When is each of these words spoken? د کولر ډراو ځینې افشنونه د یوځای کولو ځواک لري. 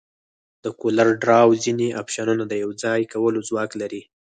د 0.63 0.65
کولر 0.79 1.07
ډراو 1.21 1.51
ځینې 1.63 1.87
افشنونه 2.01 2.43
د 2.47 2.53
یوځای 2.63 3.01
کولو 3.13 3.39
ځواک 3.49 3.71
لري. 3.81 4.01